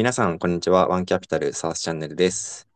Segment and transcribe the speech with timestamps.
[0.00, 0.88] 皆さん、こんにちは。
[0.88, 2.66] ワンキャピタルサースチャンネルです。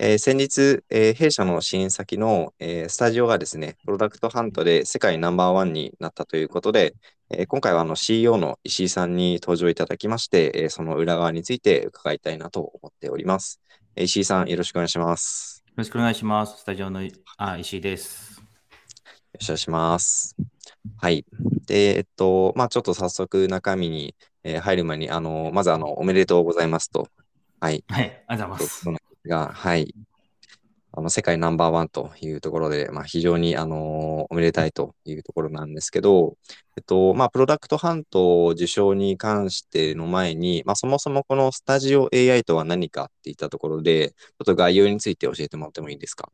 [0.00, 6.96] えー先日、えー弊社の支援先の、えースタジオがですね、プロダクトハントで世界ナンバーワンになったということで、
[7.30, 13.60] えー今回はあの CEO の石井さんに登場いただきまして、えーその裏側について伺いたいなと思っております。
[13.94, 15.62] えー石井さん、よろしくお願いします。
[15.64, 16.62] よろしくお願いします。
[16.62, 18.40] スタジオのあ石井です。
[18.40, 18.44] よ
[19.34, 20.34] ろしくお願いします。
[20.96, 21.24] はい。
[21.68, 27.08] で、えっと、まあちょっと早速中身に、えー入る前に、あの、まずあの、おめでとうございますと。
[27.60, 27.84] はい。
[27.88, 29.02] はい、ありがとうございます。
[29.28, 29.94] が、はい。
[30.94, 36.36] あの、世界ナンバーワンというところで、まあ、非常に、あのおめでたいというところなんですけど、
[36.76, 46.28] えっと、まあ、プロダクトハント受賞に関しての前に、まあ、そもそもこのスタジオ AI とは何かっていったところで、ちょっと概要について教えてもらってもいいですか？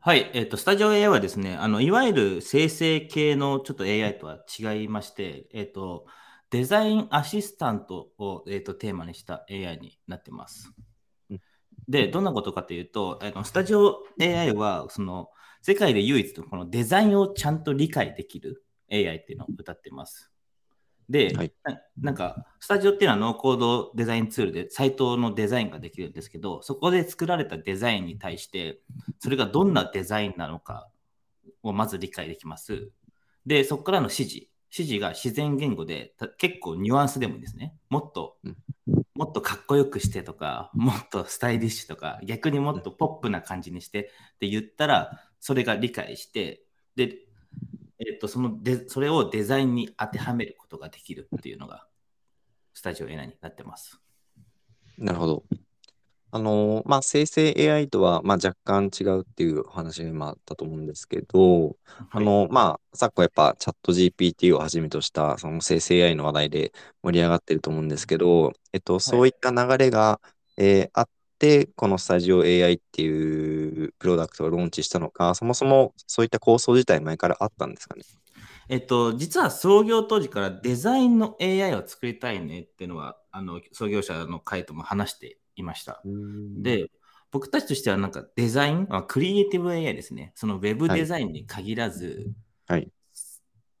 [0.00, 6.06] はい、えっ、と、スタジオ AI はですね、あの、いわゆる生成系のちょっと AI とは違いまして、えっ、と、
[6.52, 10.70] デザインアシスタントを、えっとテーマにした AI になってます
[11.30, 11.40] うん。
[11.88, 15.30] で、どんなことかというと、あのスタジオ AI は、その、
[15.62, 20.30] 世界で唯一のこのデザインをちゃんと理解できる AI っていうのを歌ってます。
[21.08, 28.80] で、はいななんか、スタジオっていうのはノーコードデザインツールで、サイトのデザインができるんですけど、そこで作られたデザインに対して、
[29.20, 30.90] それがどんなデザインなのか
[31.62, 32.90] をまず理解できます。
[33.46, 34.51] で、そこからの指示。
[34.72, 37.74] 指示が自然言語で、た結構ニュアンスでもいいですね。
[37.90, 38.56] もっと、うん
[39.14, 46.64] もっとかっこよくしてとか、もっとスタイリッシュとか、逆にもっとポップな感じにしてって言ったら、それが理解して、
[46.96, 47.18] で、
[47.98, 51.86] えっと、そので、それをデザインに当てはめることができるっていうのが、
[52.74, 54.00] スタジオ AI になってます。
[54.98, 55.44] なるほど。
[56.34, 61.76] あのまあ、生成 AI とは、まあ、若干違うっていうお話が今あったと思うんですけど、
[62.10, 70.20] あの、まあ、昨今やっぱチャット GPT をはじめとしたその生成 AI の話題で盛り上がってると思うんですけど、えっと、そういった流れが、
[70.56, 71.08] えーあっ
[71.38, 78.04] て、このスタジオ AI っていうプロダクトをローンチしたのか、そもそもそういった構想自体前からあったんですかね？
[78.68, 86.02] えっと、実は創業当時からデザインの AI を作りたいねっていうのは、あの創業者の会とも話していました。
[86.04, 86.90] で、
[87.30, 90.32] 僕たちとしてはなんかデザイン、あクリエイティブ AI ですね。
[90.34, 92.30] そのウェブデザインに限らず、
[92.66, 92.90] はい。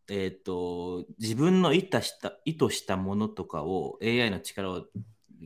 [0.08, 4.86] えっと、自分の意図した意図したものとかを AI の力を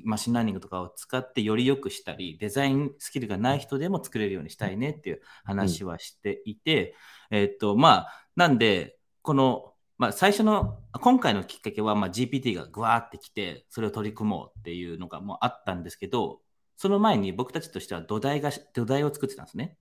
[0.04, 6.94] machine learning とかを使ってより良くしたり、デザインスキルがない人でも作れるようにしたいねっていう話はしていて、
[7.30, 16.40] えっと、まあ、なんで、この、まあ、最初の、今回のきっかけは、まあ、GPT がぐわーってきて、それを取り組もうっていうのがもうあったんですけど、
[16.76, 19.76] その前に僕たちとしては土台が、土台を作ってたんですね。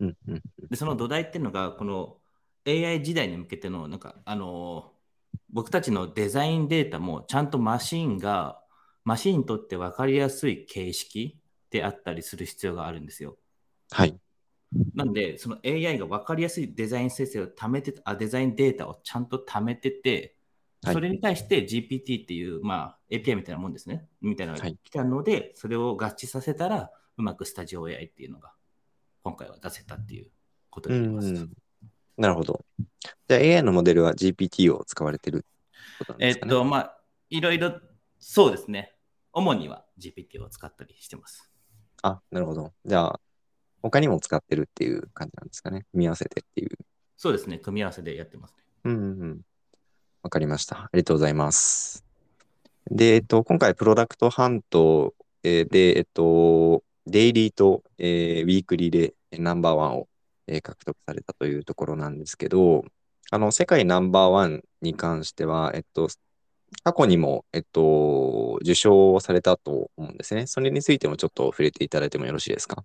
[0.00, 2.18] うんうんで、その土台っていうのが、この
[2.66, 4.96] AI 時代に向けての、なんか、あのー
[5.50, 8.60] 僕たちのデザインデータもちゃんとマシンが、
[9.04, 11.38] マシンにとって分かりやすい形式
[11.70, 13.36] であったりする必要があるんですよ。
[13.90, 14.18] はい。
[14.94, 20.32] なんで、その AI が分かりやすいデザイン生成を貯めてあ、デザインデータをちゃんと貯めてて、
[20.82, 24.06] はいそれに対して GPT っていう、まあ、API みたいなもんですね。
[24.20, 28.52] みたいなのがはい来たので、それを合致させたら、うまくスタジオ AI っていうのが、
[29.24, 30.30] 今回は出せたっていう
[30.70, 31.28] ことうになります。
[31.32, 31.50] ん。
[32.16, 32.64] なるほど。
[33.26, 35.44] じゃあ AI のモデルは GPT を使われてる
[35.98, 36.52] ことなんですかね？
[36.52, 36.98] えっと、まあ、
[37.30, 37.80] いろいろ、
[38.20, 38.94] そうですね。
[39.32, 41.50] 主には GPT を使ったりしてます。
[42.02, 42.72] あ、なるほど。
[42.84, 43.20] じゃあ、
[43.86, 45.86] 他にも使ってるっていう感じなんですかね。
[45.92, 46.70] 組み合わせてっていう。
[47.16, 47.58] そうですね。
[47.58, 48.64] 組み合わせでやってますね。
[48.84, 49.40] うんうんうん。
[50.22, 50.76] わかりました。
[50.84, 52.04] ありがとうございます。
[52.90, 60.08] で、えっと、今回、プロダクトハントえーで、えっと、デイリーと、えーウィークリーでえーナンバーワンを、
[60.48, 62.84] えー獲得されたというところなんですけど、
[63.30, 66.08] あの、世界ナンバーワンに関しては、えっと、
[66.82, 70.46] 過去にも、えっと、受賞されたと思うんですね。
[70.48, 72.84] それについてもちょっと触れていただいてもよろしいですか？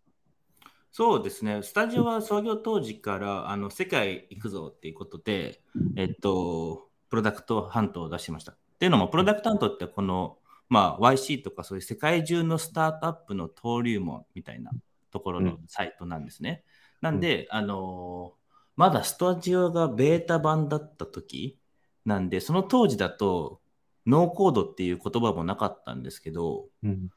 [0.91, 1.63] そうですね。
[1.63, 5.61] スタジオは創業当時からあの世界行くぞっていうことで、
[5.95, 8.51] えっと、プロダクトハントを出してました。
[8.51, 10.37] っていうのも、プロダクトハントってこの、
[10.69, 14.71] まあ、YC とかそういう世界中のスタートアップの登竜門みたいな
[15.11, 16.63] ところのサイトなんですね。
[17.01, 18.41] なんで、あのー
[18.75, 21.59] まだスタジオがベータ版だった時
[22.05, 23.61] なんで、その当時だと、
[24.07, 27.09] ノーコードっていう言葉もなかったんですけど、うん。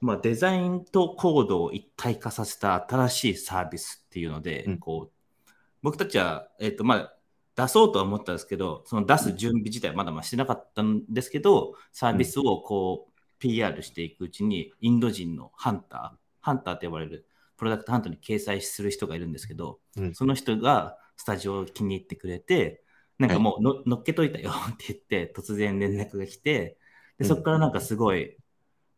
[0.00, 4.78] まあ、デザインとコードを一体化させた新しいサービスっていうので、うん。
[4.78, 5.52] こう
[5.82, 7.16] 僕たちは、えっとまあ、
[7.54, 17.26] 出そうとは思ったんですけど、その出す準備自体はまだまあしてなかったんですけど、サービスをこう PR していくうちに、インド人のハンター、ハンターと呼ばれる
[17.56, 20.14] プロダクトハントに掲載する人がいるんですけど、うん。
[20.14, 22.82] その人がスタジオを気に入ってくれて、
[23.18, 26.78] なんかもうの、乗っけといたよって言って、突然連絡が来て、
[27.18, 28.36] で、そこからなんかすごい、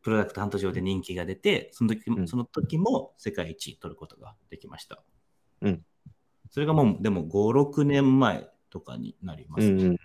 [0.08, 5.02] プロダクトハント上で人気が出て、その時,、うんその時も世界一取ることができました。
[5.60, 5.82] うん
[6.50, 9.84] それがもう、でも5、6年前とかになりますね。
[9.84, 9.98] うんうん。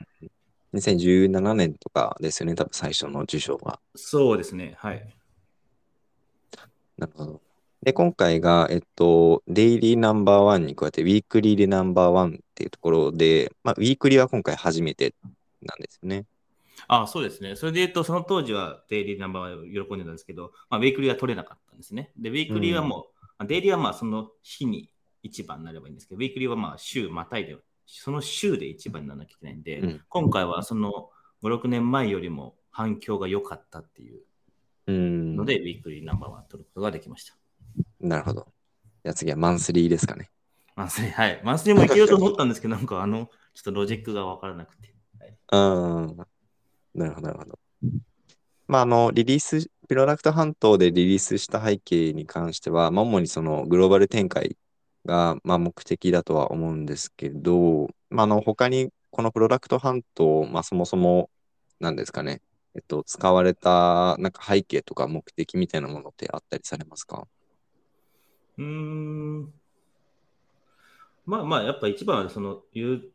[0.73, 3.79] 2017年とかですよね、多分最初の受賞が。
[3.95, 5.15] そうですね、はい。
[6.97, 7.41] なるほど。
[7.81, 15.13] で、今回が、えっと、デイリーナンバーワンに加えて、ウィークリーでナンバーワンっていうところで、まあ、ウィークリーは今回初めて
[15.61, 16.25] なんですよね。
[16.87, 17.55] あそうですね。
[17.55, 22.11] それで言うと、その当時はデイリーナンバーワンは喜んでたんですけど、まあ、ウィークリーは取れなかったんですね。
[22.17, 24.89] で、ウィークリーはもう、まあデイリーはまあその日に
[25.21, 31.09] 一番になればいいんですけど、ウィークリーはまあ週またいで、その週で一番にならなきゃいけないんで、うん今回はその
[31.43, 34.21] 5、6年前よりも反響が良かったっていう
[34.87, 35.35] うん。
[35.35, 37.35] ので、ウィークリーナンバーワン取ることができました。
[37.99, 38.47] なるほど。
[39.03, 40.29] じゃあ次はマンスリーですかね。
[40.75, 41.41] マンスリー、はい。
[41.43, 44.93] マンスリーもいけると思ったんですけど、なんかあの、ちょっとロジックが分からなくて。
[45.19, 46.17] はい、うん。
[46.93, 47.59] なるほど、なるほど。
[48.67, 54.57] まあ、あの、リリース、プロダクト半島でリリースした背景に関しては、まあ、主にそのグローバル展開
[55.05, 61.29] が、まあ、目的だとは思うんですけど、まあ、あの、他にこのプロダクト半島、まあ、そもそも、
[61.79, 62.41] なんですかね、
[62.75, 67.27] えっと、使われた、なんか背景とか目的みたいなものってあったりされますか？
[68.57, 69.53] うーん。
[71.25, 72.61] まあまあ、やっぱ一番はその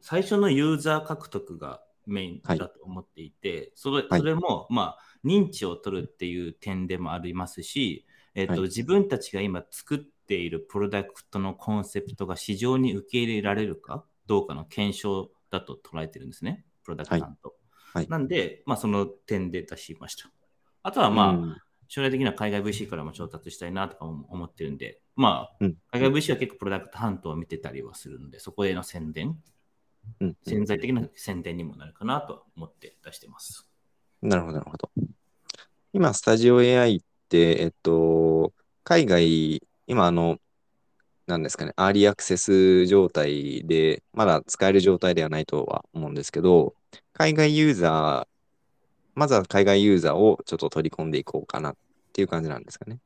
[0.00, 4.20] 最初のユーザー獲得がメインだと思っていて、それはい。
[4.20, 8.62] それもまあ認知を取るっていう点でもありますし、えっとはい。
[8.62, 17.48] 自分たちが今作っているプロダクトのコンセプトが市場に受け入れられるかどうかの検証だと捉えてるんですね、プロダクト担当。
[17.48, 17.58] はい
[17.92, 18.08] はい。
[18.08, 20.30] なんで、まあ、その点で出しました。
[20.82, 21.56] あとはまあ、うん。
[21.90, 25.76] 将来的には海外 VC からも調達したいなとかも思ってるんで、まあ、うん。
[25.90, 29.38] 海外 VC は結構プロダクト半島を見てたりはするので、そこへの宣伝、
[30.20, 33.68] うん潜在的な宣伝にもなるかなと思って出してます。
[34.22, 34.90] なるほど、なるほど。
[35.92, 38.52] 今、スタジオ AI って、えっと、
[38.84, 40.38] 海外、今、あの、
[41.26, 46.74] なんですかね、アーリーアクセス状態で、まだ使える状態ではないとは思うんですけど、
[47.12, 48.28] 海外ユーザー、
[49.14, 51.76] まずは海外ユーザーをちょっと取り込んでいこうかなっ
[52.12, 52.98] ていう感じなんですかね。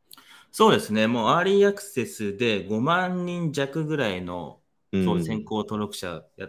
[0.52, 4.60] そうですね、もうアーリーアクセスで5万人弱ぐらいの
[4.92, 6.48] うんそう先行登録者や、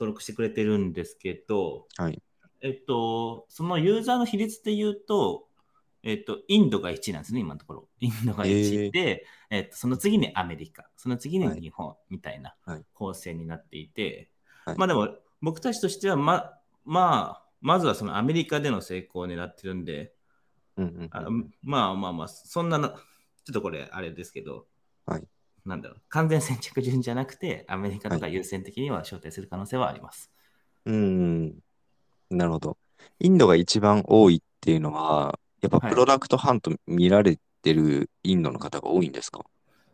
[0.00, 2.22] 登録してくれてるんですけど、はい。
[2.62, 5.46] えっと、そのユーザーの比率で言うと、
[6.02, 7.88] えっと、インドが1なんですね、今のところ。
[8.00, 12.84] インドが1で、えっと、その次にアメリカ、その次にはい日本みたいなはい。
[12.94, 14.30] 構成になっていて、
[14.64, 14.78] はい。
[14.78, 15.10] まあでも、
[15.42, 20.14] 僕たちとしては、ま、まあ、まずはそのアメリカでの成功を狙ってるんで、
[20.76, 21.20] うんうんあ
[21.62, 24.66] まあまあまあ、そんなな、ちょっとこれあれですけど、
[25.04, 25.28] はい
[25.64, 30.30] なんだろう、完全先着順じゃなくて、アメリカとか優先的には招待する可能性はあります。
[30.86, 31.58] うん。
[32.30, 32.78] なるほど。
[33.20, 39.44] インドが一番多いっていうのは、やっぱはいプロダクトハント見られてるインドの方が多いんですか？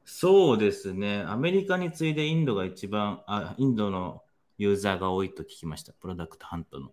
[0.05, 1.23] そうですね。
[1.27, 4.23] アメリカに次いでインドが一番、あインドの
[4.59, 5.93] ユーザーが多いと聞きました。
[5.93, 6.93] プロダクトハントの。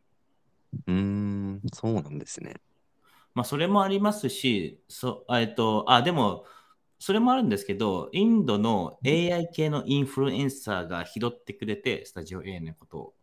[0.88, 2.56] うーん、そうなんですね。
[3.36, 6.46] まあ、それもありますし、そあえっと、あ、でも、
[7.06, 13.14] それもあるんですけど、インドの AI 系のインフルエンサーが拾ってくれて、スタジオ A のことを。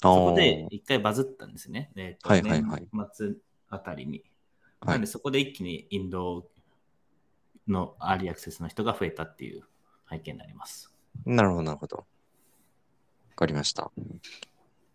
[0.00, 1.90] あそこでー一回バズったんですね。
[1.96, 3.32] えっとはいはいはい年末
[3.68, 4.24] あたりに。
[4.80, 6.48] はいなんで、そこで一気にインド
[7.68, 9.64] のアーリーアクセスの人が増えたっていう
[10.08, 10.90] 背景になります。
[11.26, 11.96] なるほど、なるほど。
[11.98, 12.04] わ
[13.36, 13.92] かりました。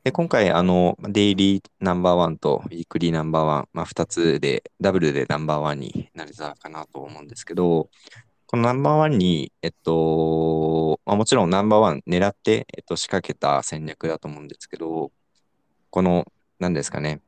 [0.03, 7.91] で、今回、あの、デイリーナンバーワンとウィークリーナンバーワン、まあ、2つで、ダブルでナンバーワンになれたかなと思うんですけど、
[8.51, 15.13] このナンバーワンに、えっと、まあ、もちろんナンバーワン狙って、えっと、仕掛けた戦略だと思うんですけど、
[15.89, 16.29] この、
[16.59, 17.21] 何ですかね、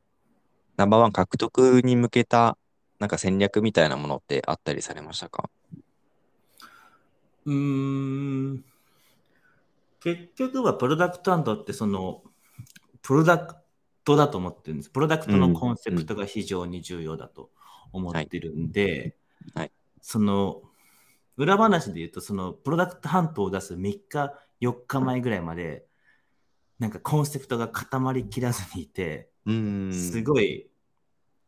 [0.76, 2.58] ナンバーワン獲得に向けた、
[2.98, 5.48] なんか戦略みたいなものってあったりされましたか？
[7.46, 7.54] うー
[8.56, 8.64] ん。
[10.00, 12.22] 結局はプロダクトアンドってその
[13.00, 13.54] プロダク
[14.04, 14.90] トだと思ってるんです。
[14.90, 17.48] プロダクトのコンセプトが非常に重要だと
[17.92, 19.16] 思ってるんで、
[19.54, 19.64] はい。
[19.64, 19.72] はい。
[20.02, 20.60] その
[21.36, 25.86] 裏話で言うと、そのプロダクトハントを出す3日、4日前ぐらいまで、
[26.78, 29.92] なんかコンセプトが固まりきらずにいて、うーん。
[29.92, 30.70] すごい、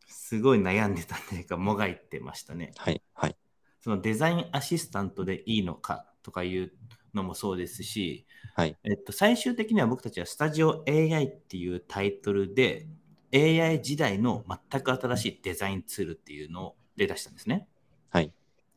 [0.07, 2.73] すごい悩んでたというか、もがいてましたね。
[2.77, 3.37] はい、はい。
[3.81, 6.73] そのデザインアシスタントでいいのかとかいう
[7.15, 12.89] のもそうですし、はいえっと、最終的には僕たちはスタジオ AI っていうタイトルで
[13.33, 17.69] AI 時代の全く新しいデザインツールっていうので出したんですね。
[18.11, 18.33] はい。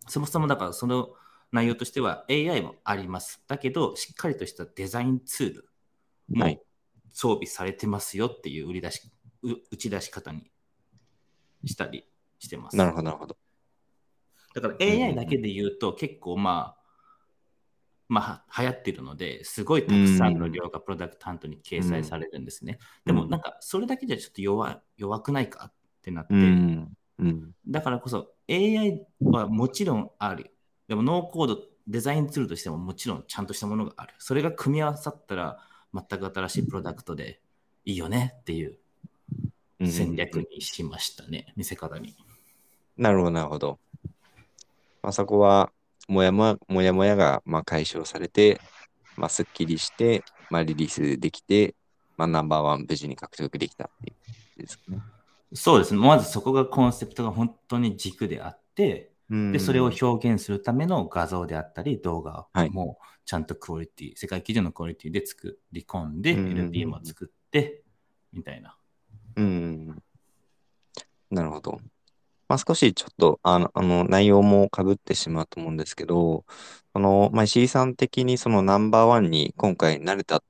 [0.09, 1.09] そもそもだからその
[1.51, 3.41] 内容としては AI もあります。
[3.47, 5.69] だけど、しっかりとしたデザインツール
[6.29, 6.61] もはい
[7.11, 9.01] 装備されてますよっていう売り出し、
[9.43, 10.51] う打ち出し方に
[11.65, 12.05] したり
[12.39, 12.77] してます。
[12.77, 13.37] なるほど、なるほど。
[14.55, 16.79] だから AI だけで言うと結構まあ、
[18.07, 22.79] まあ、流行ってるので、すごいたくさんの量がプロダクトハントに掲載されるんですね。
[23.05, 26.97] でもなんか、それだけじゃちょっと弱弱くないかってなって、うん。
[27.19, 27.55] うん。
[27.67, 30.51] だからこそ AI はもちろんある。
[30.87, 34.13] でもノーコード、デザインツールとしてももちろんちゃんとしたものがある。
[34.17, 35.59] それが組み合わさったら
[35.93, 37.41] 全く新しいプロダクトで
[37.85, 38.77] いいよねっていう
[39.79, 42.15] うん戦略にしましたね、見せ方に。
[42.97, 43.79] なるほど、なるほど。
[45.01, 45.71] まあ、そこは、
[46.07, 48.59] もやもや、もやもやが、まあ、解消されて、
[49.15, 51.75] まあ、すっきりして、まあ、リリースできて、
[52.17, 54.13] まあ、ナンバーワン無事に獲得できたってい
[54.57, 54.99] うですかね。
[55.53, 55.99] そうですね。
[55.99, 67.83] まずそこがコンセプトが本当に軸であって、うんで、それを表現するための画像であったり、動画はいもちゃんとクオリティ、世界基準のクオリティで作り込んで、うん LP も作って、
[68.33, 68.75] みたいな。
[69.35, 70.03] うん。
[71.29, 71.79] なるほど。
[72.47, 76.45] まあ、少しちょっと、あの、あの内容も被ってしまうと思うんですけど、
[76.93, 80.41] あの、まあ、石井さん的にそのナンバーワンに今回慣れた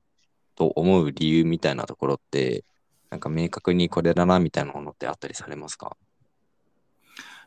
[0.54, 2.64] と思う理由みたいなところって、
[3.10, 5.96] なんか明確にこれだなみたいなものってあったりされますか？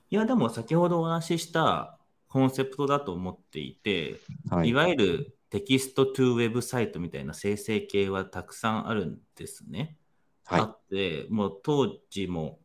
[0.10, 9.98] いや、でも先ほどお話ししたコンセプトだと思っていて、、はいわゆるテキストトゥウェブサイトみたいな生成系はたくさんあるんですね。
[10.46, 12.60] はいあって、もう当時も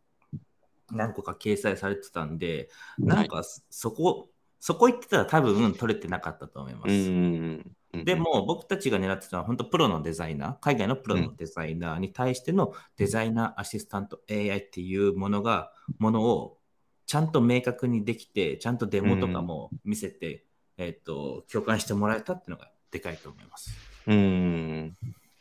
[0.90, 6.90] 何個か掲載されてたんで、なんかそこ、そこ行ってたら多分取れてなかったと思います。
[6.90, 7.76] うん。
[7.92, 16.58] で、も僕たちが狙ってたのは本当プロのデザイナー、海外のプロのデザイナーに対してのデザイナーアシスタント AI っていうものが、ものを
[17.06, 20.44] ちゃんと明確にできて、ちゃんとデモとかも見せて、
[20.76, 23.70] えっ、と、共感してもらえたっていうのがでかいと思います。
[24.06, 24.96] うん。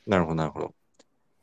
[0.05, 0.73] なるほど、なるほど。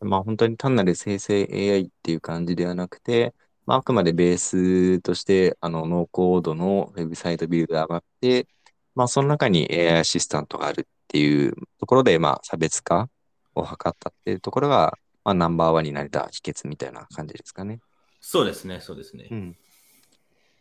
[0.00, 3.34] まあ本当に単なる生成 AI っていう感じではなくて、
[3.66, 8.46] まあ、あくまでベースとして、あの、ノーコードのウェブサイトビルダーがあって、
[8.94, 13.08] まあ、その中に AI アシスタントがあるっていうところで、まあ、差別化
[13.54, 17.80] を図ったっていうところが、まあ、ナンバーワンになれた秘訣みたいな感じですかね。
[18.20, 19.28] そうですね、そうですね。
[19.30, 19.56] うん。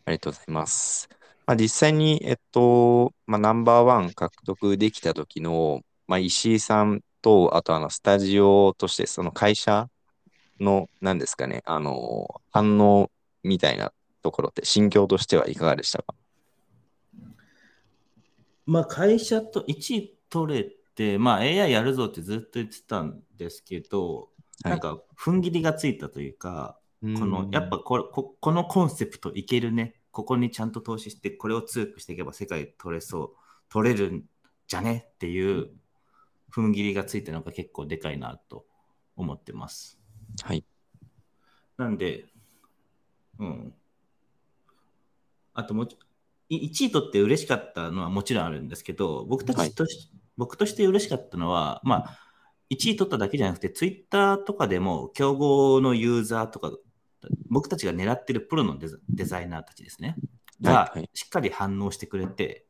[0.06, 1.08] ありがとうございます。
[1.46, 9.88] まあ、実際に、えっと、まあ、ナンバーワン獲得できた時の、まあ、石井さんと、あと、あの、スタジオとして、その会社
[10.60, 13.10] の、何ですかね、あの、反応
[13.42, 16.14] みたいなところって、心境としてはいかがでしたか？
[18.66, 24.16] まあ、会社と1位取れて、まあ、AI やるぞってずっと言ってたんですけど、
[24.62, 33.30] はいなんか、踏ん切りがついたというか、このやっぱこれここのコンセプトいけるね、ここにちゃんと投資して、これを強くしていけば世界取れそう、
[33.68, 34.24] 取れるん
[34.68, 35.70] じゃねっていう
[36.50, 38.64] 踏ん切りがついたのが結構でかいなと
[39.16, 39.98] 思ってます。
[40.42, 40.64] はい。
[41.76, 42.26] なんで、
[43.38, 43.74] うん。
[45.52, 45.88] あともう
[46.62, 52.18] 1位取って嬉しかったのはもちろんあるんですけど、僕たちとし、僕として嬉しかったのは、まあ、
[52.70, 56.72] 1位取っただけじゃなくて、ツイッターとかでも、競合のユーザーとか、
[57.48, 60.16] 僕たちが狙ってるプロのデザデザイナーたちですね、
[60.60, 61.10] がはいはい。
[61.14, 62.66] しっかり反応してくれて、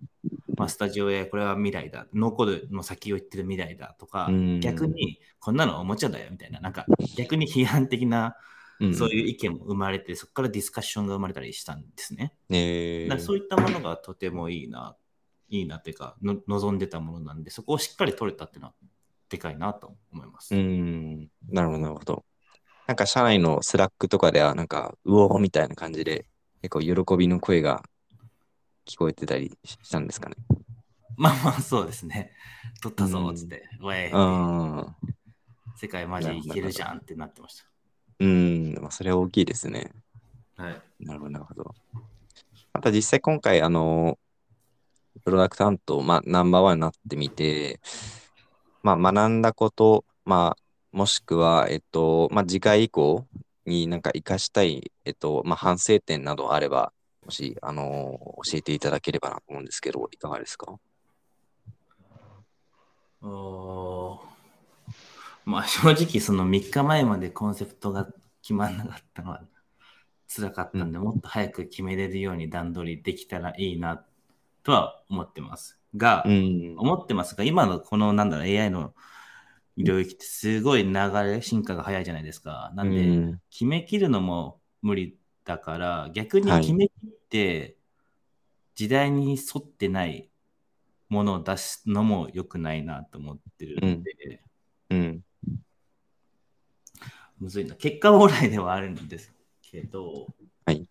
[0.56, 6.86] まあ、スタジオへこれは未来だ、ノーコードの先を言ってる未来だとかうん、逆にこんなのおもちゃだよみたいな、なんか
[7.16, 8.36] 逆に批判的な
[8.80, 12.34] うんそういう意見も生まれて、そこからディスカッションが生まれたりしたんですね。
[12.50, 14.96] えだからそういったものがとてもいいな、
[15.48, 18.74] いいなっていうかの、望んでたものなんで、そこをしっかり取れたっていうのは、
[19.28, 20.54] でかいなと思います。
[20.54, 21.28] うん。
[21.48, 22.24] なるほど、なるほど。
[22.86, 26.26] なんか社内の Slack とかでは、なんか、うおーみたいな感じで、
[26.62, 27.82] 結構喜びの声が
[28.86, 30.36] 聞こえてたりしたんですかね。
[31.16, 32.32] まあまあ、そうですね。
[32.82, 34.96] 取ったぞっつって、ウェーってああ。
[35.76, 37.62] 世界マジいけるじゃんってなってまし
[38.24, 38.74] うん。
[38.80, 39.92] まあ、それは大きいですね。
[40.56, 40.62] た。
[40.62, 40.82] はい。
[41.00, 41.74] なるほど、なるほど。
[42.72, 44.18] また実際今回、あの、
[45.24, 47.80] プロダクト担当、まあ、ナンバーワンになってみて、
[48.82, 53.26] まあ、学んだこと、まあ、もしくは、えっと、まあ、次回以降
[53.66, 56.92] になんか活かしたい、えっと、まあ、反省点などあれば、
[57.24, 60.78] もし、あの、教えていただければなと思うんですけど、いかがですか？
[63.22, 64.33] おー
[65.44, 68.08] まあ正直その3日前までコンセプトが
[68.42, 69.42] 決まんなかったのは
[70.28, 74.04] 辛かったんで、もっと早く決めれるように段取りできたらいいな
[74.62, 75.78] とは思ってます。
[75.96, 76.74] が、うん。
[76.76, 78.94] 思ってますが、今のこのなんだろう AI の
[79.76, 82.72] 領域ってすごい流れ、進化が早いじゃないですか。
[82.74, 87.76] なんで、うん決めきるのも無理だから、逆にはい決めきって、
[88.74, 90.28] 時代に沿ってない
[91.08, 94.42] ものを出すのも良くないなと思ってるんで、
[94.90, 95.24] うん。
[97.44, 97.74] むずいな。
[97.74, 100.28] 結果オーライではあるんですけど、
[100.64, 100.88] はい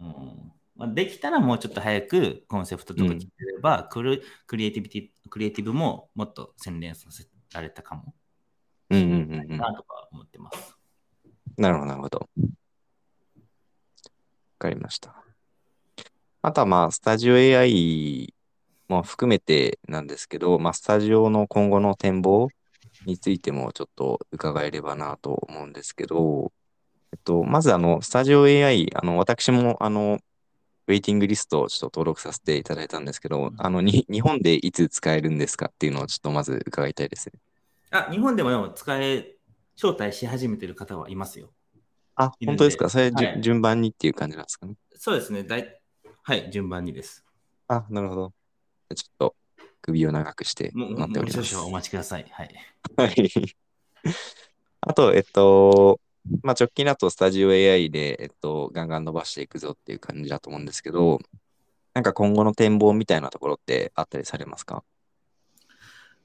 [0.00, 8.14] うんまあ、できたらもうちょっと早くコンセプトとか決めれば、クルクリエイティビティ、クリエイティブももっと洗練させられたかも。
[8.90, 9.14] うんうんう
[9.46, 9.58] んうん。
[9.58, 10.76] なとか思ってます。
[11.58, 12.18] なるほど、なるほど。
[12.20, 12.26] わ
[14.60, 15.16] かりました。
[16.42, 18.32] あとはまあ、スタジオ AI
[18.88, 22.50] も含めてなんですけど、まあ、スタジオの今後の展望
[23.06, 26.52] についてもちょっと伺えればなと思うんですけど、
[27.12, 30.18] えっと、まずあの、スタジオ AI、あの、私もあの、
[30.86, 37.38] ウェイティングリストをちょっと登録させていただいたんですけど、あの、に日本でいつ使えるんですかっていうのをちょっとまず伺いたいですね。
[37.90, 39.36] あ、日本でもでも使え、
[39.76, 41.50] 招待し始めてる方はいますよ。
[42.16, 42.90] あ、本当ですか？
[42.90, 44.74] それ、はい順番にっていう感じなんですかね？
[44.96, 45.42] そうですね。
[45.42, 45.80] だい
[46.22, 47.24] はい、順番にです。
[47.68, 48.32] あ、なるほど。
[48.94, 49.34] ちょっと
[49.90, 51.56] 首を長くしてもう待っております。
[51.56, 52.26] お待ちください。
[52.30, 52.54] はい。
[52.96, 53.56] はい。
[54.80, 56.00] あと、えっと、
[56.42, 61.18] まあ、直近だとスタジオ AI で、えっと、ガンガン伸ばしていくぞっていう感じだと思うんですけど、
[61.92, 64.84] なんか今後の展望みたいなところってあったりされますか？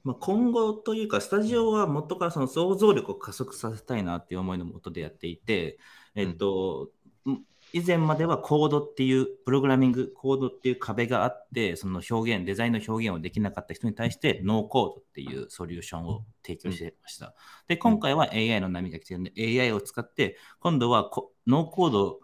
[0.04, 5.78] まあ、今後というか、スタジオは元からその想像力を加速させたいなっていう思いのもとでやっていて、
[6.14, 6.90] えっと、
[7.28, 7.42] ん
[7.72, 17.34] 以前まではコードっていう、プログラミング、コードっていう壁があって、その表現、デザインの表現をできなかった人に対して、ノーコードっていうソリューションを提供してました。
[17.68, 21.10] で、今回は AI の波が来てるんで、AI を使って、今度は
[21.46, 22.20] ノーコード、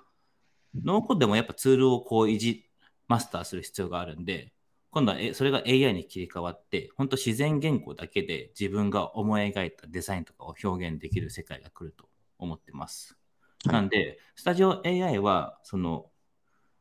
[0.83, 2.69] ノーコードでもやっぱツールをこういじ、
[3.09, 4.53] マスターする必要があるんで、
[4.91, 12.09] 今度はそれが AI に切り替わって、本当自然言語だけで自分が思い描いたデザインとかを表現できる世界が来ると
[12.39, 13.22] 思ってます。
[13.67, 13.75] はい。
[13.75, 16.07] なんで、スタジオ AI は、その、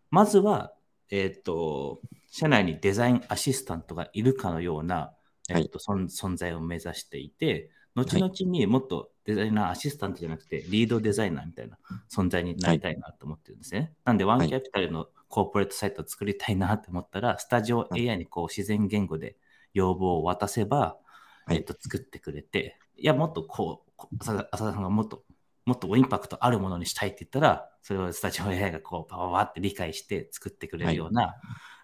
[0.09, 0.73] まずは、
[1.09, 5.13] えっ、と、社内にデザインアシスタントがいるかのような、
[5.49, 11.77] えっと存存在を目指していて、後々にもっとデザイナーアシスタントじゃなくて、リードデザイナーみたいな
[12.09, 13.93] 存在になりたいなと思ってるんですね。
[14.05, 14.49] なんで、ワンはい。
[14.49, 19.35] キャピタルのコーポレートサイトを作りたいなと思ったら、スタジオ AI にこう自然言語で
[19.73, 20.97] 要望を渡せば、
[21.45, 21.57] はい。
[21.57, 25.23] えっと、作ってくれて、いや、もっとこう、浅田さんがもっと、
[25.65, 31.35] もっとインパクトあるものにしたいって言ったら、それをスタジオ AI がこう、パワワって理解して作ってくれるような、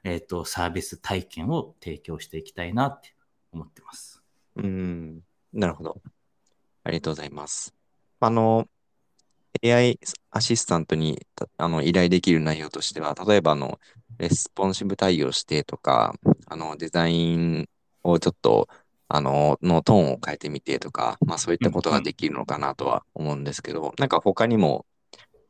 [0.04, 3.16] えっと、サービス体験を提供していきたいなって
[3.52, 4.24] 思ってます。
[4.56, 5.22] うーん、
[5.54, 6.02] なるほど。
[6.84, 7.74] ありがとうございます。
[8.20, 8.68] あの、
[9.62, 10.00] AI
[10.32, 13.80] アシスタントにたあの依頼できる内容としては、例えばあの、
[14.18, 16.16] レスポンシブ対応してとか、
[16.48, 17.70] あの、デザイン
[18.04, 18.68] をちょっと、
[19.10, 24.86] あの、のトーンを変えてみてとか、まあそういったことができるのかなとは思うんですけど、なんか他にも、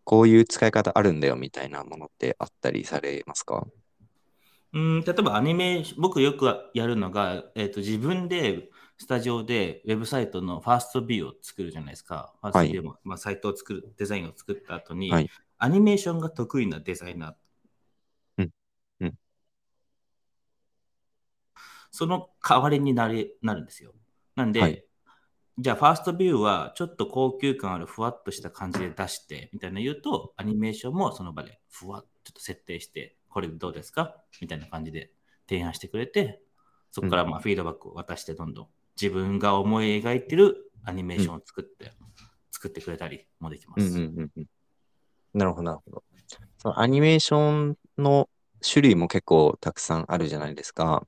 [0.03, 3.67] こういう使い方あるんだよみたいなものってあったりされますか？
[4.73, 12.33] うん、例えばアニメ僕よくやるのが、えっと自分でスタジオでウェブサイトのファーストビューを作るじゃないですか。
[12.41, 17.33] ファーストビューも、まあ、サイトを作る、デザインを作った後に、はいアニメーションが得意なデザイナー。
[18.37, 18.49] うん
[18.99, 19.13] うん
[21.91, 23.93] その代わりになれなるんですよ。
[24.35, 24.83] なんで、はい
[25.59, 34.17] じゃあファーストビューはちょっと高級感あるふわっとした感じで出してみたいな言うと、アニメーションもその場でふわっと設定して、これでどうですか？
[34.39, 35.09] みたいな感じで
[35.49, 36.43] 提案してくれて、
[36.91, 38.67] そこからまあフィードバックを渡してどんどん
[39.01, 41.91] 自分が思い描いてるアニメーションを作って、
[42.51, 43.81] 作ってくれたりもできます。
[43.81, 44.45] うんうんうんうん。
[45.33, 46.03] なるほど、なるほど。
[46.59, 48.29] そのアニメーションの
[48.61, 51.07] 種類も結構たくさんあるじゃないですか。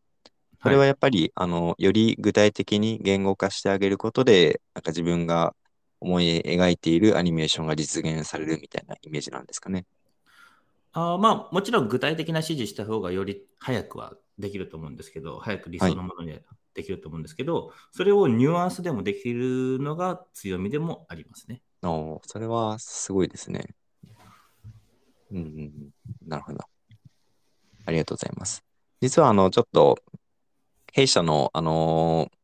[0.63, 5.55] それはやっぱり、あの、より具体的に言語化してあげることで、なんか自分が
[6.01, 9.85] 思い描いているアニメーションが実現されるみたいなイメージなんですかね。
[10.91, 16.39] あーまあ、もちろん具体的な指示した方がより早くはできると思うんですけど、早く理想のものには
[16.73, 21.61] できると思うんですけど、それをニュアンスでもできるのが強みでもありますね。
[21.83, 23.75] おーそれはすごいですね。
[25.31, 25.91] うん。
[26.25, 26.59] なるほど。
[27.85, 28.63] ありがとうございます。
[29.01, 29.97] 実は、あの、ちょっと、
[30.93, 32.39] 弊社の、あのー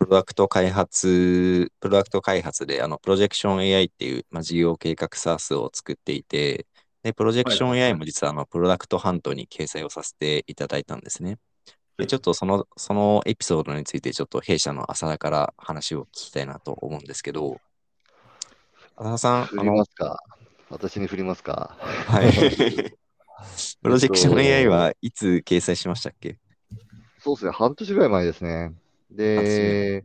[0.00, 6.66] プロダクト開発、プロダクト開発で、あの、プロジェクション AI っていう、まあ、事業計画 SaaS を作っていて、
[7.02, 11.38] で、プロジェクション AI いも実は、あの、プロダクトハントに掲載をさせていただいたんですね。
[11.98, 12.08] はで、い。
[12.08, 17.60] ちょっとその、そのエピソードについて、ちょっと弊社の浅田から話を聞きたいなと思うんですけど、
[18.96, 20.18] 浅田さん、振りますか？
[20.70, 21.76] 私に振りますか？
[21.78, 22.30] はい。
[23.82, 26.38] プロジェクション AI はいつ掲載しましたっけ？
[27.18, 28.74] そうですね、半年ぐらい前ですね。
[29.10, 30.04] で、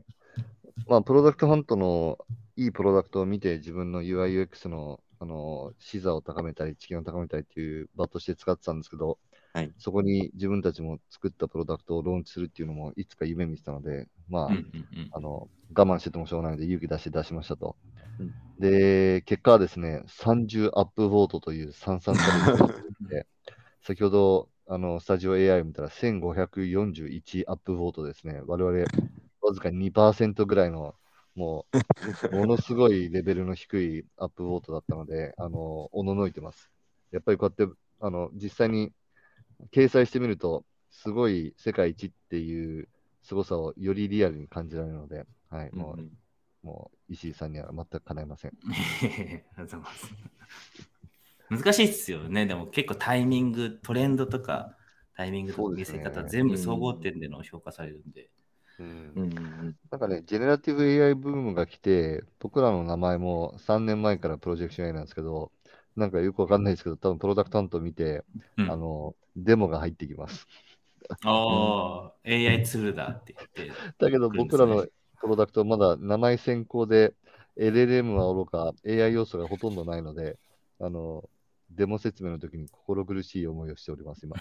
[0.87, 2.17] まあ、プロダクトハントの
[2.55, 9.19] いいプロダクトを見て、自分の UI、UX の、あの、視座を高めたり、知見を高めたりっていう場として使ってたんですけど、
[9.53, 9.73] はい。
[9.79, 15.11] そこに自分たちも作ったプロダクトをローンチするっていうのも、いつか夢見てたので、まあ、うんうんうん。
[15.11, 17.77] あの、我慢しててもしょうがないので、勇気出して出しましたと。
[18.19, 18.33] うん。
[18.59, 22.45] で、結果はですね、30アップボートという三々たる
[23.09, 23.27] で、
[23.83, 28.41] 先ほど、あの、スタジオ AI を見たら1541アップボートですね。
[28.45, 28.85] 我々、
[29.41, 30.95] わずか2%ぐらいの、
[31.35, 31.77] もう、
[32.35, 36.71] ものすごいレベルの低いアップボートだったので、あの、おののいてます。
[37.11, 38.93] やっぱりこうやって、あの、実際に
[39.71, 42.87] 掲載してみると、すごい世界一っていう
[43.23, 46.17] 凄さをよりリアルに感じられるので、はい、もう、うん
[46.63, 48.51] もう石井さんには全くかないません。
[48.63, 50.13] ありがとうございます。
[51.57, 52.45] 難しいですよね。
[52.45, 54.77] でも結構タイミング、トレンドとか、
[55.15, 58.29] タイミングとか見せそうですね方、全部総合点での評価されるんで。
[58.79, 65.51] うんうんなんかね、ジェネラティブ AI ブームが来て、僕らの名前も3年前からプロジェクション AI なんですけど、
[65.95, 68.23] なんかよくわかんないですけど、多分プロダクト担当見て、
[68.57, 70.47] うんあの、デモが入ってきます。
[71.23, 73.79] ああ、AI ツールだって言って。
[73.99, 74.85] だけど僕らの
[75.19, 77.15] プロダクトまだ名前先行で、
[77.55, 80.39] LLM はおろか AI 要素がほとんどないので、
[80.79, 81.29] あの、
[81.75, 84.35] デモ説明の時に心苦しい思いをしております、今。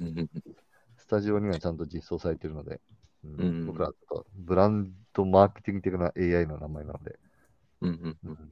[0.00, 0.30] う ん
[0.96, 2.80] スタジオにはちゃんと実装されているので、
[3.24, 7.18] うんうん僕らとブランドマーケティング的な AI の名前なので、
[7.80, 8.50] うんうんうん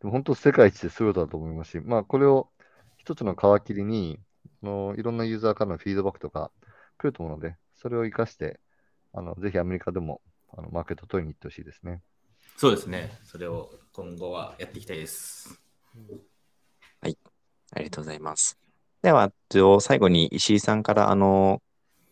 [0.00, 2.48] でも本当世界一ってすごいことだと思いますし、まあこれを
[2.98, 4.20] 一つの皮切りに、
[4.62, 6.52] あのいろんなユーザーからのフィードバックとか
[6.98, 8.60] 来ると思うので、それを活かして、
[9.12, 10.20] あのぜひアメリカでも
[10.56, 12.00] あのマーケット取りに行ってほしいですね。
[12.56, 13.18] そうですね。
[13.24, 15.60] それを今後はやっていきたいです。
[15.96, 15.98] あ
[17.78, 18.58] りがとうございます。
[19.02, 21.62] では、えっと最後に石井さんから、あの、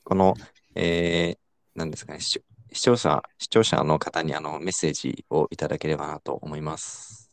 [0.05, 0.35] この、
[0.75, 1.38] えー、
[1.75, 2.40] 何ですかね、視
[2.73, 7.31] 聴者、視聴者の方にあのメッセージをいただければなと思います。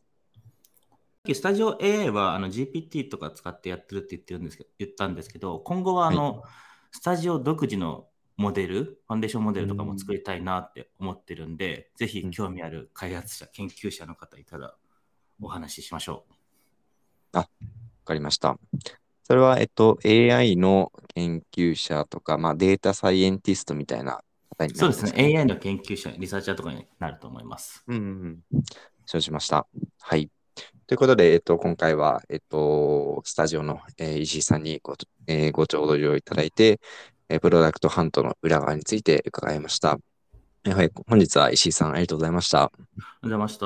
[1.32, 6.44] スタジオ AI はあの GPT とか使ってやってるって言ってるんですけど言ったんですけど、今後はあの、
[6.92, 14.76] スタジオ独自のモデル、ファンデーションモデルとかも作りたいなって思ってるんで、ぜひ興味ある開発者、研究者の方いたら
[15.42, 16.26] お話ししましょ
[17.32, 17.48] わ
[18.04, 18.58] かりました。
[19.24, 24.22] それは、えっと、AI の研究者とか、まあ、データサイエンティストみたいな
[24.58, 24.78] 方にう。
[24.78, 25.12] なそうですね。
[25.12, 25.38] るんかね。
[25.40, 27.84] AI の研究者、リサーチャーとかになると思います。
[27.88, 28.06] うんうんう
[28.58, 28.60] ん。
[29.06, 29.68] 承知しました。
[30.02, 30.30] はい。
[30.88, 34.96] ということで、えっと、今回は、えっと、スタジオの、えー石井さんにご,、
[35.28, 36.80] えーご頂戴いただいて、
[37.30, 39.98] えープロダクトハントの裏側について伺いました。
[40.66, 42.72] えーはい、本日は石井さんありがとうございました。
[43.24, 43.66] お邪魔した。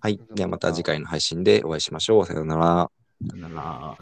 [0.00, 0.18] はい。
[0.34, 2.26] ではまた次回の配信でお会いしましょう。
[2.26, 2.90] さようなら。
[3.26, 3.98] さよなら。